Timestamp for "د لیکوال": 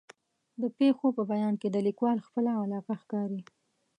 1.71-2.17